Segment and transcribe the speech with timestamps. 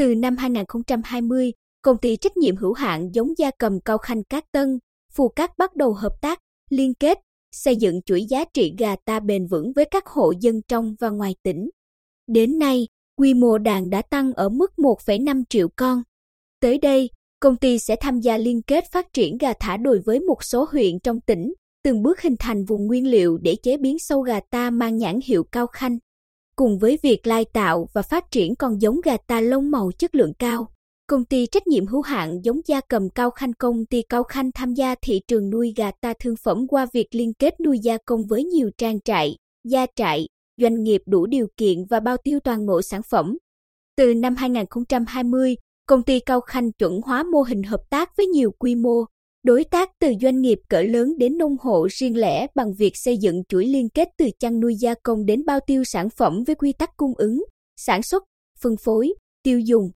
[0.00, 1.52] Từ năm 2020,
[1.82, 4.78] công ty trách nhiệm hữu hạn giống gia cầm Cao Khanh Cát Tân,
[5.12, 6.38] Phù Cát bắt đầu hợp tác,
[6.70, 7.18] liên kết,
[7.52, 11.10] xây dựng chuỗi giá trị gà ta bền vững với các hộ dân trong và
[11.10, 11.70] ngoài tỉnh.
[12.26, 16.02] Đến nay, quy mô đàn đã tăng ở mức 1,5 triệu con.
[16.60, 17.10] Tới đây,
[17.40, 20.66] công ty sẽ tham gia liên kết phát triển gà thả đồi với một số
[20.72, 21.52] huyện trong tỉnh,
[21.84, 25.20] từng bước hình thành vùng nguyên liệu để chế biến sâu gà ta mang nhãn
[25.24, 25.98] hiệu Cao Khanh.
[26.60, 30.14] Cùng với việc lai tạo và phát triển con giống gà ta lông màu chất
[30.14, 30.68] lượng cao,
[31.06, 34.50] công ty trách nhiệm hữu hạn giống gia cầm Cao Khanh công ty Cao Khanh
[34.54, 37.98] tham gia thị trường nuôi gà ta thương phẩm qua việc liên kết nuôi gia
[38.06, 40.26] công với nhiều trang trại, gia trại,
[40.60, 43.38] doanh nghiệp đủ điều kiện và bao tiêu toàn bộ sản phẩm.
[43.96, 48.50] Từ năm 2020, công ty Cao Khanh chuẩn hóa mô hình hợp tác với nhiều
[48.58, 49.04] quy mô,
[49.42, 53.16] đối tác từ doanh nghiệp cỡ lớn đến nông hộ riêng lẻ bằng việc xây
[53.16, 56.54] dựng chuỗi liên kết từ chăn nuôi gia công đến bao tiêu sản phẩm với
[56.54, 57.44] quy tắc cung ứng,
[57.76, 58.24] sản xuất,
[58.60, 59.90] phân phối, tiêu dùng.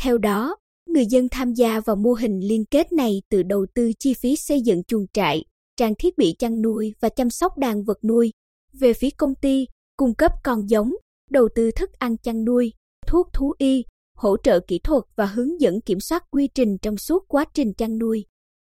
[0.00, 3.92] Theo đó, người dân tham gia vào mô hình liên kết này từ đầu tư
[3.98, 5.44] chi phí xây dựng chuồng trại,
[5.76, 8.32] trang thiết bị chăn nuôi và chăm sóc đàn vật nuôi.
[8.72, 9.66] Về phía công ty,
[9.96, 10.92] cung cấp con giống,
[11.30, 12.72] đầu tư thức ăn chăn nuôi,
[13.06, 13.84] thuốc thú y,
[14.16, 17.72] hỗ trợ kỹ thuật và hướng dẫn kiểm soát quy trình trong suốt quá trình
[17.74, 18.24] chăn nuôi.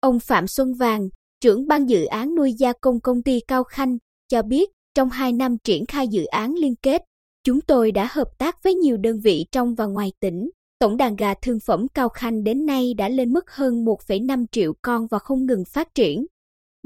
[0.02, 1.10] Ông Phạm Xuân Vàng,
[1.42, 3.98] trưởng ban dự án nuôi gia công công ty Cao Khanh,
[4.30, 7.02] cho biết trong 2 năm triển khai dự án liên kết,
[7.44, 10.50] chúng tôi đã hợp tác với nhiều đơn vị trong và ngoài tỉnh.
[10.80, 14.74] Tổng đàn gà thương phẩm Cao Khanh đến nay đã lên mức hơn 1,5 triệu
[14.82, 16.26] con và không ngừng phát triển.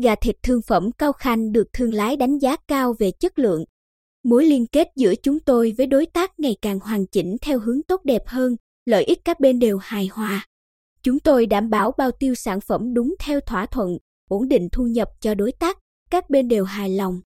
[0.02, 3.63] Gà thịt thương phẩm Cao Khanh được thương lái đánh giá cao về chất lượng.
[4.23, 7.83] Mối liên kết giữa chúng tôi với đối tác ngày càng hoàn chỉnh theo hướng
[7.83, 10.47] tốt đẹp hơn, lợi ích các bên đều hài hòa.
[11.05, 13.97] Chúng tôi đảm bảo bao tiêu sản phẩm đúng theo thỏa thuận,
[14.29, 15.77] ổn định thu nhập cho đối tác,
[16.09, 17.19] các bên đều hài lòng.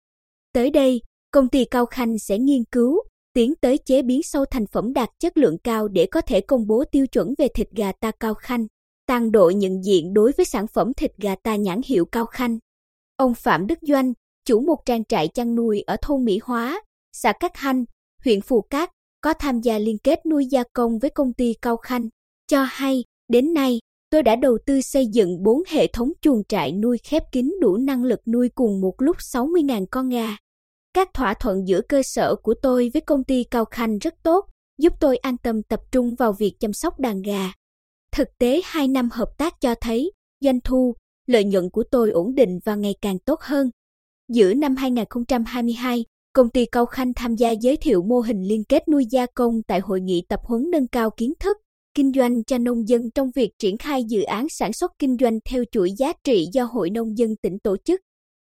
[0.53, 2.99] Tới đây, công ty Cao Khanh sẽ nghiên cứu,
[3.33, 6.67] tiến tới chế biến sâu thành phẩm đạt chất lượng cao để có thể công
[6.67, 8.67] bố tiêu chuẩn về thịt gà ta Cao Khanh,
[9.07, 12.57] tăng độ nhận diện đối với sản phẩm thịt gà ta nhãn hiệu Cao Khanh.
[13.17, 14.13] Ông Phạm Đức Doanh,
[14.45, 16.81] chủ một trang trại chăn nuôi ở thôn Mỹ Hóa,
[17.13, 17.85] xã Cát Hanh,
[18.23, 18.89] huyện Phù Cát,
[19.21, 22.09] có tham gia liên kết nuôi gia công với công ty Cao Khanh,
[22.47, 23.79] cho hay Đến nay,
[24.09, 27.77] tôi đã đầu tư xây dựng 4 hệ thống chuồng trại nuôi khép kín đủ
[27.77, 30.37] năng lực nuôi cùng một lúc 60.000 con gà.
[30.93, 34.45] Các thỏa thuận giữa cơ sở của tôi với công ty Cao Khanh rất tốt,
[34.77, 37.51] giúp tôi an tâm tập trung vào việc chăm sóc đàn gà.
[38.11, 40.95] Thực tế 2 năm hợp tác cho thấy, doanh thu,
[41.27, 43.69] lợi nhuận của tôi ổn định và ngày càng tốt hơn.
[44.27, 48.87] Giữa năm 2022, công ty Cao Khanh tham gia giới thiệu mô hình liên kết
[48.87, 51.57] nuôi gia công tại hội nghị tập huấn nâng cao kiến thức
[51.93, 55.39] kinh doanh cho nông dân trong việc triển khai dự án sản xuất kinh doanh
[55.45, 58.01] theo chuỗi giá trị do Hội Nông dân tỉnh tổ chức.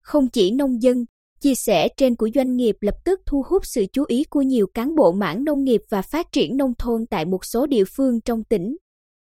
[0.02, 1.06] Không chỉ nông dân,
[1.42, 4.68] chia sẻ trên của doanh nghiệp lập tức thu hút sự chú ý của nhiều
[4.74, 8.22] cán bộ mảng nông nghiệp và phát triển nông thôn tại một số địa phương
[8.22, 8.78] trong tỉnh.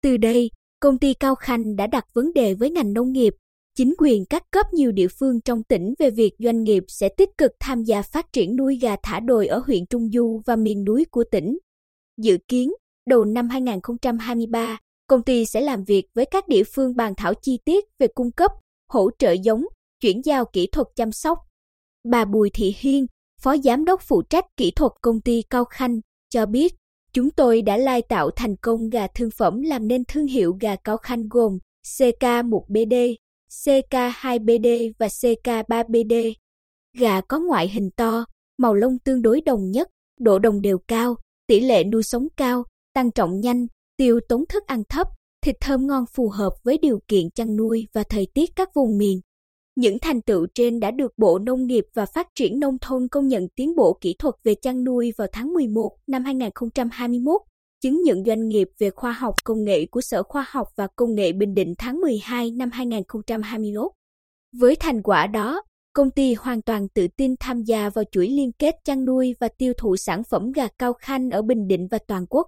[0.03, 3.33] Từ đây, công ty Cao Khanh đã đặt vấn đề với ngành nông nghiệp,
[3.77, 7.29] chính quyền các cấp nhiều địa phương trong tỉnh về việc doanh nghiệp sẽ tích
[7.37, 10.83] cực tham gia phát triển nuôi gà thả đồi ở huyện Trung Du và miền
[10.83, 11.57] núi của tỉnh.
[12.17, 12.71] Dự kiến,
[13.07, 17.59] đầu năm 2023, công ty sẽ làm việc với các địa phương bàn thảo chi
[17.65, 18.51] tiết về cung cấp,
[18.89, 19.65] hỗ trợ giống,
[20.01, 21.37] chuyển giao kỹ thuật chăm sóc.
[22.11, 23.05] Bà Bùi Thị Hiên,
[23.41, 26.73] Phó Giám đốc phụ trách kỹ thuật công ty Cao Khanh, cho biết,
[27.13, 30.75] chúng tôi đã lai tạo thành công gà thương phẩm làm nên thương hiệu gà
[30.75, 33.15] Cao Khanh gồm CK1BD,
[33.49, 36.33] CK2BD và CK3BD.
[36.97, 38.25] Gà có ngoại hình to,
[38.57, 39.89] màu lông tương đối đồng nhất,
[40.19, 41.15] độ đồng đều cao,
[41.47, 42.63] tỷ lệ nuôi sống cao,
[42.93, 45.07] tăng trọng nhanh, tiêu tốn thức ăn thấp,
[45.41, 48.97] thịt thơm ngon phù hợp với điều kiện chăn nuôi và thời tiết các vùng
[48.97, 49.21] miền.
[49.75, 53.27] Những thành tựu trên đã được Bộ Nông nghiệp và Phát triển Nông thôn công
[53.27, 57.41] nhận tiến bộ kỹ thuật về chăn nuôi vào tháng 11 năm 2021,
[57.81, 61.15] chứng nhận doanh nghiệp về khoa học công nghệ của Sở Khoa học và Công
[61.15, 63.91] nghệ Bình Định tháng 12 năm 2021.
[64.59, 65.63] Với thành quả đó,
[65.93, 69.47] công ty hoàn toàn tự tin tham gia vào chuỗi liên kết chăn nuôi và
[69.57, 72.47] tiêu thụ sản phẩm gà cao khanh ở Bình Định và toàn quốc.